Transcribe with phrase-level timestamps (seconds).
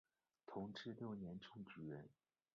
[0.47, 2.09] 同治六年中举人。